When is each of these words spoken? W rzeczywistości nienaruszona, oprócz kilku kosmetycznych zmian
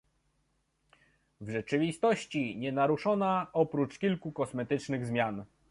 W 1.41 1.49
rzeczywistości 1.49 2.57
nienaruszona, 2.57 3.47
oprócz 3.53 3.97
kilku 3.99 4.31
kosmetycznych 4.31 5.05
zmian 5.05 5.45